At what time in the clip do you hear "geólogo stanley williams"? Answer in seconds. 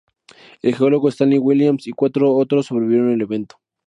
0.73-1.85